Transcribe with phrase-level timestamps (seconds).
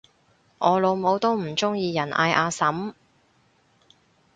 [0.57, 2.95] 我老母都唔鍾意人嗌阿嬸